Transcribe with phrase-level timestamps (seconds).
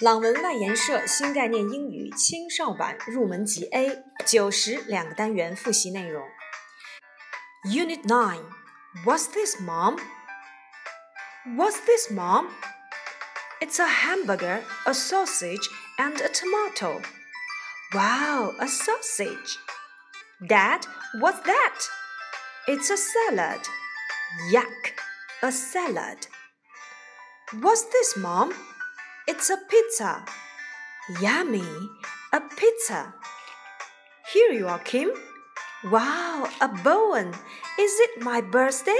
[0.00, 6.24] 朗文外研社新概念英语青少版入门级 A 九十两个单元复习内容。
[7.64, 8.44] Unit Nine
[9.04, 9.98] What's this, Mom?
[11.56, 12.48] What's this, Mom?
[13.60, 15.68] It's a hamburger, a sausage,
[15.98, 17.00] and a tomato.
[17.94, 19.58] Wow, a sausage!
[20.46, 20.86] Dad,
[21.20, 21.78] what's that?
[22.66, 23.60] It's a salad.
[24.50, 24.92] Yuck,
[25.42, 26.26] a salad.
[27.60, 28.52] What's this, Mom?
[29.26, 30.24] It's a pizza.
[31.20, 31.66] Yummy,
[32.32, 33.14] a pizza.
[34.32, 35.10] Here you are, Kim.
[35.84, 37.34] Wow, a Bowen.
[37.78, 38.98] Is it my birthday?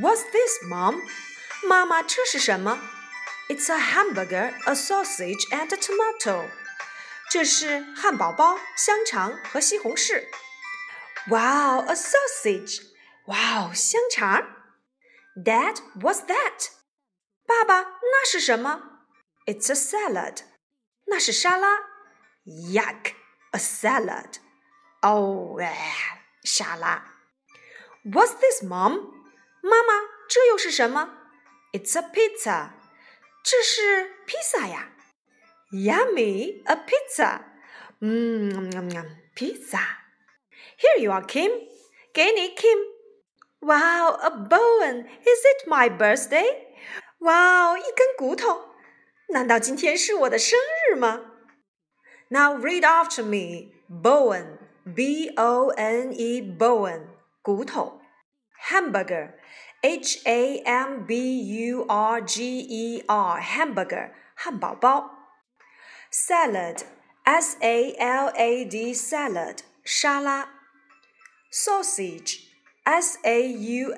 [0.00, 1.00] What's this, Mom?
[1.66, 2.78] 妈妈，这是什么？
[3.48, 6.48] It's a hamburger, a sausage, and a tomato.
[7.30, 10.24] 这是汉堡包、香肠和西红柿。
[11.28, 12.80] Wow, a sausage!
[13.26, 14.46] Wow, 香肠。
[15.36, 16.70] Dad, what's that?
[17.46, 19.06] 爸爸，那是什么？
[19.46, 20.42] It's a salad.
[21.06, 21.78] 那是沙拉。
[22.44, 23.12] Yuck,
[23.52, 24.36] a salad.
[25.02, 27.16] 哦，哎，沙拉。
[28.04, 29.12] What's this, Mom?
[29.62, 31.16] 妈妈，这又是什么？
[31.72, 32.70] It's a pizza.
[33.42, 34.92] 这是披萨呀。
[35.72, 37.44] Yummy, a pizza.
[38.00, 38.70] 嗯，
[39.34, 39.80] pizza.
[40.78, 41.50] Here you are, Kim.
[42.12, 42.78] 给你，Kim.
[43.60, 45.06] Wow, a bone.
[45.22, 46.68] Is it my birthday?
[47.24, 48.74] 哇哦，一根骨头！
[49.28, 50.58] 难道今天是我的生
[50.90, 51.20] 日吗？
[52.28, 53.72] Now read after me.
[53.88, 54.58] Bone,
[54.94, 57.06] B-O-N-E, bone,
[57.42, 58.00] 骨头。
[58.68, 59.34] Hamburger,
[59.82, 60.60] H-A-M-B-U-R-G-E-R,
[63.40, 65.10] hamburger, 汉堡包。
[66.12, 66.84] Salad,
[67.24, 70.48] S-A-L-A-D, salad, 沙拉。
[71.52, 72.40] Sausage,
[72.84, 73.90] S-A-U-S-A-G-E,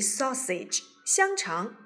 [0.00, 0.82] sausage.
[1.04, 1.76] 香肠，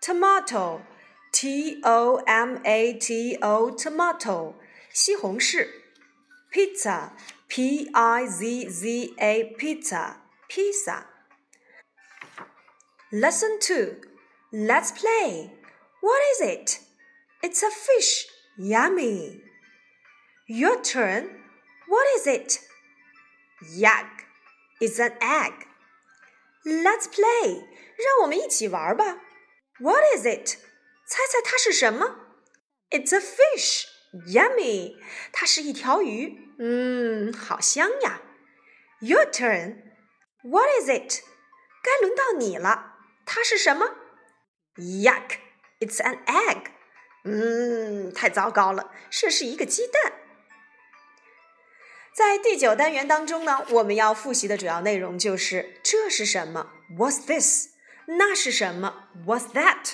[0.00, 4.54] tomato，t o m a t o tomato，
[4.92, 5.68] 西红柿，
[6.52, 10.16] pizza，p i z z a pizza，
[10.48, 11.06] 披萨。
[13.10, 14.00] Lesson two,
[14.52, 15.50] let's play.
[16.00, 16.80] What is it?
[17.42, 18.26] It's a fish.
[18.58, 19.40] Yummy.
[20.46, 21.30] Your turn.
[21.86, 22.60] What is it?
[23.76, 24.26] Yuck.
[24.80, 25.66] It's an egg.
[26.64, 27.66] Let's play.
[27.96, 29.18] 让我们一起玩吧。
[29.80, 30.56] What is it？
[31.06, 32.16] 猜猜它是什么？
[32.90, 33.84] It's a fish.
[34.26, 34.96] Yummy！
[35.32, 36.38] 它是一条鱼。
[36.58, 38.22] 嗯，好香呀。
[39.00, 39.82] Your turn.
[40.42, 41.22] What is it？
[41.82, 42.94] 该轮到你了。
[43.24, 43.94] 它是什么？
[44.76, 45.38] Yuck!
[45.80, 46.70] It's an egg.
[47.24, 50.12] 嗯，太糟糕了，这是一个鸡蛋。
[52.15, 57.69] 在第九单元当中呢，我们要复习的主要内容就是这是什么？What's this？
[58.05, 59.93] 那是什么？What's that？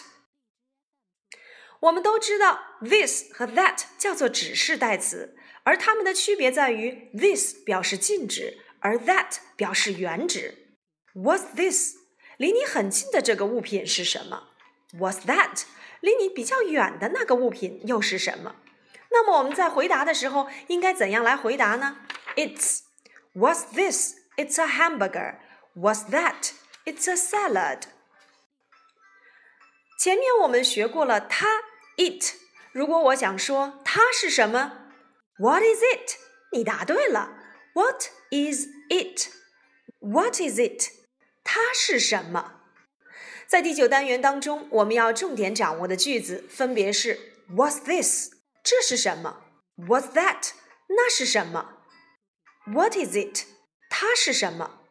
[1.79, 10.75] 我们都知道，this 和 that 叫做指示代词，而它们的区别在于，this 表示近指，而 that 表示远指。
[11.15, 11.95] What's this？
[12.35, 14.49] 离你很近的这个物品是什么
[14.97, 15.63] ？What's that？
[16.01, 18.57] 离你比较远的那个物品又是什么？
[19.10, 21.98] 那么我们在回答的时候应该怎样来回答呢？
[22.36, 22.80] It's
[23.34, 24.14] What's this?
[24.36, 25.36] It's a hamburger.
[25.74, 26.52] What's that?
[26.84, 27.82] It's a salad.
[29.98, 31.46] 前面我们学过了它
[31.96, 32.34] it，
[32.72, 34.72] 如果我想说它是什么，
[35.38, 36.16] What is it？
[36.52, 37.30] 你答对了，
[37.74, 40.90] What is it？What is it？
[41.42, 42.60] 它是什么？
[43.46, 47.18] 在第九单元当中，我们要重点掌握的句子分别是
[47.50, 48.32] What's this？
[48.69, 49.41] 这是什么
[49.77, 50.51] ？What's that？
[50.89, 51.79] 那是什么
[52.67, 53.47] ？What is it？
[53.89, 54.81] 它是什么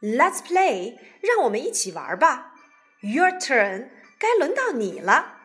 [0.00, 2.54] ？Let's play，让我们一起玩吧。
[3.02, 3.90] Your turn。
[4.18, 5.38] 该轮到你了，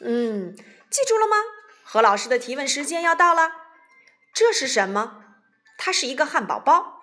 [0.00, 0.54] 嗯，
[0.90, 1.36] 记住了吗？
[1.84, 3.50] 何老师的提问时间要到了。
[4.34, 5.24] 这是什么？
[5.78, 7.00] 它是一个汉堡包。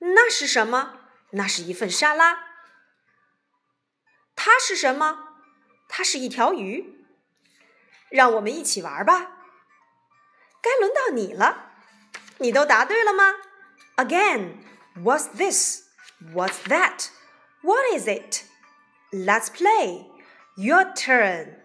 [0.00, 1.00] 那是什么？
[1.30, 2.44] 那是一份沙拉。
[4.34, 5.28] 它是什么？
[5.88, 7.06] 它是一条鱼。
[8.10, 9.32] 让我们一起玩吧。
[10.66, 11.70] 该轮到你了，
[12.38, 13.36] 你都答对了吗
[13.98, 20.06] ？Again，What's this？What's that？What is it？Let's play。
[20.56, 21.60] Your turn。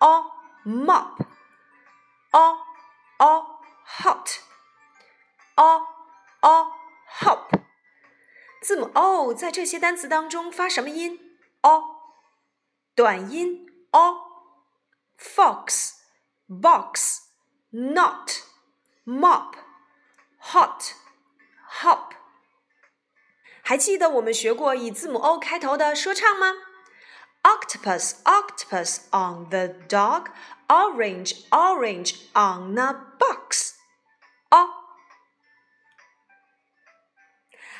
[0.00, 0.22] a
[0.64, 1.26] mop
[2.32, 2.56] a
[3.18, 3.42] a
[3.84, 4.40] hot
[5.56, 5.80] a
[6.42, 6.66] a
[7.20, 7.60] hop
[8.62, 11.18] 字母 o 在这些单词当中发什么音？
[11.62, 11.82] o
[12.94, 14.16] 短音 o
[17.66, 18.30] fox box not
[19.04, 19.54] mop
[20.38, 20.94] hot
[21.80, 22.12] hop
[23.62, 26.52] 还记得我们学过以字母 O 开头的说唱吗？
[27.42, 30.26] Octopus, octopus on the dog,
[30.68, 33.72] orange, orange on a box.
[34.50, 34.68] 哦，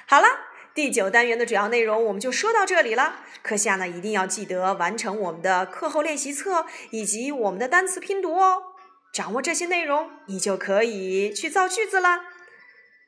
[0.08, 0.26] 好了，
[0.74, 3.16] 第九单元的主要内容我们就说到这里了。
[3.42, 8.65] 课下呢一定要记得完成我们的课后练习册以及我们的单词拼读哦。
[9.13, 12.25] 掌握这些内容，你就可以去造句子了。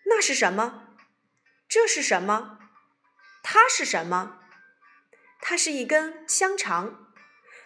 [0.05, 0.95] 那是什么？
[1.67, 2.57] 这是什么？
[3.43, 4.39] 它是什么？
[5.39, 7.13] 它是一根香肠，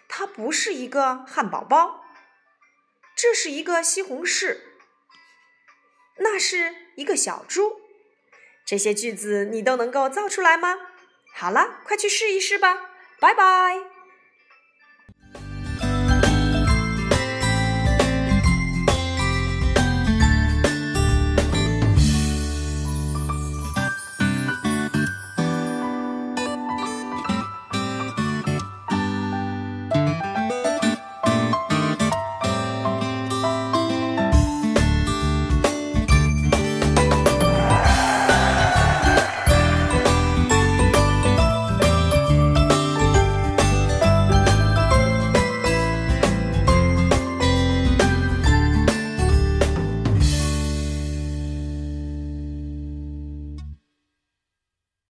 [0.07, 2.03] 它不是一个汉堡包。
[3.15, 4.59] 这是一个西红柿，
[6.18, 7.81] 那是一个小猪。
[8.65, 10.75] 这些句子你都能够造出来吗？
[11.33, 12.91] 好了，快去试一试吧。
[13.19, 13.93] 拜拜。